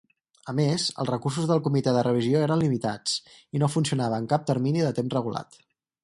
A 0.51 0.53
més, 0.59 0.83
els 1.03 1.09
recursos 1.09 1.49
del 1.51 1.59
comitè 1.67 1.91
de 1.97 2.01
revisió 2.07 2.41
eren 2.45 2.59
limitats 2.63 3.13
i 3.59 3.61
no 3.65 3.69
funcionava 3.75 4.19
en 4.23 4.25
cap 4.33 4.47
termini 4.53 4.87
de 4.87 4.95
temps 5.01 5.17
regulat. 5.19 5.61